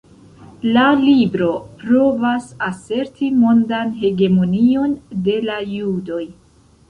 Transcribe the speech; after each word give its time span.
La 0.77 0.83
libro 1.01 1.49
provas 1.81 2.47
aserti 2.67 3.29
mondan 3.43 3.93
hegemonion 4.05 4.95
de 5.27 5.37
la 5.51 5.59
judoj. 5.77 6.25